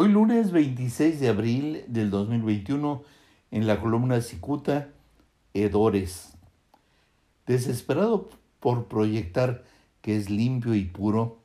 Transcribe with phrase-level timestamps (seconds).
[0.00, 3.02] Hoy lunes 26 de abril del 2021,
[3.50, 4.90] en la columna Cicuta,
[5.54, 6.38] Hedores.
[7.48, 8.28] Desesperado
[8.60, 9.64] por proyectar
[10.00, 11.40] que es limpio y puro,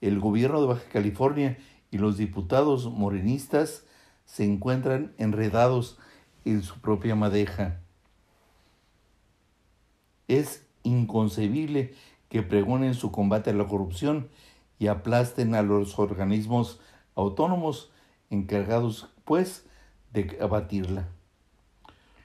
[0.00, 1.58] el gobierno de Baja California
[1.90, 3.82] y los diputados morenistas
[4.24, 5.98] se encuentran enredados
[6.44, 7.80] en su propia madeja.
[10.28, 11.92] Es inconcebible
[12.28, 14.28] que pregonen su combate a la corrupción
[14.78, 16.78] y aplasten a los organismos
[17.16, 17.90] autónomos
[18.30, 19.66] encargados, pues,
[20.12, 21.08] de abatirla.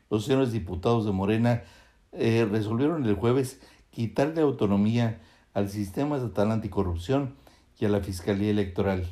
[0.10, 1.64] Los señores diputados de Morena
[2.12, 5.20] eh, resolvieron el jueves quitarle autonomía
[5.54, 7.36] al sistema estatal anticorrupción
[7.80, 9.08] y a la Fiscalía Electoral.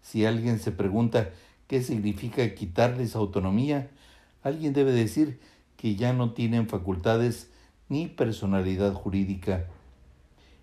[0.00, 1.30] Si alguien se pregunta
[1.66, 3.90] qué significa quitarles autonomía,
[4.42, 5.40] alguien debe decir
[5.76, 7.50] que ya no tienen facultades
[7.88, 9.66] ni personalidad jurídica.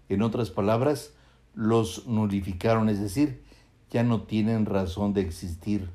[0.09, 1.14] En otras palabras,
[1.54, 3.44] los nulificaron, es decir,
[3.93, 5.88] ya no tienen razón de existir.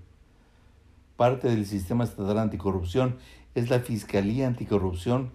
[1.17, 3.17] Parte del sistema estatal anticorrupción
[3.57, 5.33] es la Fiscalía Anticorrupción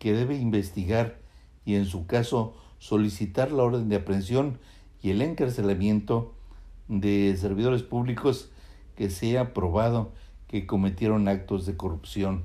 [0.00, 1.18] que debe investigar
[1.64, 4.58] y en su caso solicitar la orden de aprehensión
[5.00, 6.34] y el encarcelamiento
[6.88, 8.50] de servidores públicos
[8.96, 10.10] que sea probado
[10.48, 12.42] que cometieron actos de corrupción.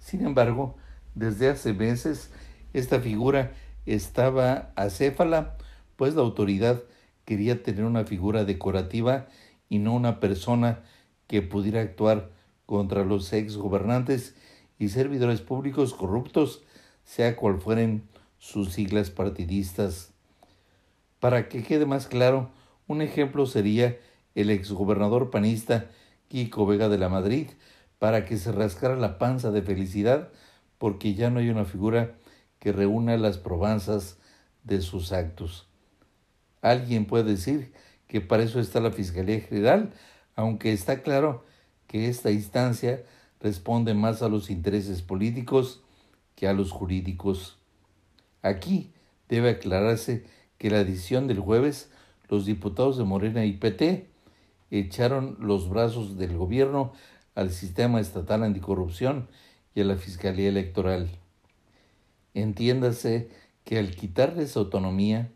[0.00, 0.76] Sin embargo,
[1.14, 2.30] desde hace meses
[2.74, 3.54] esta figura
[3.86, 5.56] estaba acéfala,
[5.96, 6.82] pues la autoridad
[7.24, 9.26] quería tener una figura decorativa
[9.68, 10.82] y no una persona
[11.26, 12.30] que pudiera actuar
[12.66, 14.34] contra los ex gobernantes
[14.78, 16.62] y servidores públicos corruptos,
[17.04, 18.08] sea cual fueren
[18.38, 20.12] sus siglas partidistas.
[21.20, 22.50] Para que quede más claro,
[22.86, 23.98] un ejemplo sería
[24.34, 25.90] el exgobernador panista
[26.28, 27.48] Kiko Vega de la Madrid,
[27.98, 30.30] para que se rascara la panza de felicidad
[30.78, 32.16] porque ya no hay una figura
[32.58, 34.18] que reúna las probanzas
[34.64, 35.68] de sus actos.
[36.64, 37.74] Alguien puede decir
[38.06, 39.92] que para eso está la Fiscalía General,
[40.34, 41.44] aunque está claro
[41.86, 43.04] que esta instancia
[43.38, 45.82] responde más a los intereses políticos
[46.34, 47.58] que a los jurídicos.
[48.40, 48.94] Aquí
[49.28, 50.24] debe aclararse
[50.56, 51.90] que la decisión del jueves
[52.30, 54.08] los diputados de Morena y PT
[54.70, 56.94] echaron los brazos del gobierno
[57.34, 59.28] al sistema estatal anticorrupción
[59.74, 61.10] y a la Fiscalía Electoral.
[62.32, 63.28] Entiéndase
[63.64, 65.30] que al quitarles autonomía,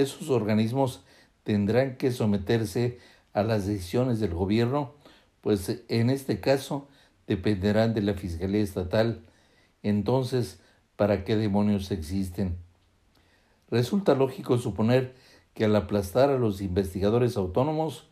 [0.00, 1.02] esos organismos
[1.42, 2.98] tendrán que someterse
[3.32, 4.94] a las decisiones del gobierno,
[5.40, 6.88] pues en este caso
[7.26, 9.24] dependerán de la Fiscalía Estatal.
[9.82, 10.60] Entonces,
[10.96, 12.56] ¿para qué demonios existen?
[13.70, 15.14] Resulta lógico suponer
[15.54, 18.08] que al aplastar a los investigadores autónomos,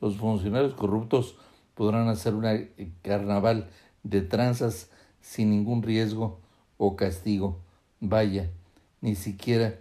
[0.00, 1.36] los funcionarios corruptos
[1.74, 2.58] podrán hacer una
[3.02, 3.70] carnaval
[4.02, 4.90] de tranzas
[5.20, 6.40] sin ningún riesgo
[6.76, 7.58] o castigo.
[8.00, 8.50] Vaya,
[9.00, 9.78] ni siquiera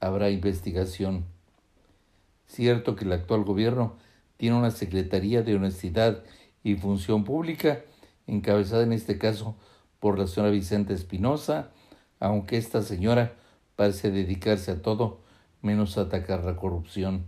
[0.00, 1.24] habrá investigación.
[2.46, 3.96] Cierto que el actual gobierno
[4.36, 6.24] tiene una Secretaría de Honestidad
[6.64, 7.82] y Función Pública,
[8.26, 9.56] encabezada en este caso
[10.00, 11.70] por la señora Vicente Espinosa,
[12.18, 13.34] aunque esta señora
[13.76, 15.20] parece dedicarse a todo
[15.62, 17.26] menos a atacar la corrupción.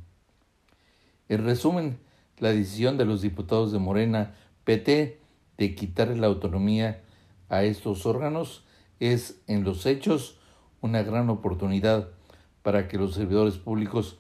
[1.29, 1.99] En resumen,
[2.39, 4.35] la decisión de los diputados de Morena
[4.65, 5.21] PT
[5.59, 7.03] de quitarle la autonomía
[7.49, 8.65] a estos órganos
[9.01, 10.39] es, en los hechos,
[10.81, 12.09] una gran oportunidad
[12.63, 14.19] para que los servidores públicos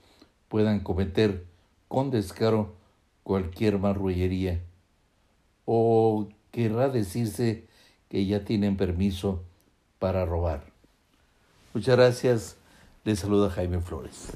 [0.49, 1.45] puedan cometer
[1.89, 2.75] con descaro
[3.23, 4.61] cualquier marrullería.
[5.65, 7.67] O querrá decirse
[8.09, 9.43] que ya tienen permiso
[9.99, 10.65] para robar.
[11.75, 12.57] Muchas gracias.
[13.05, 14.33] Les saluda Jaime Flores.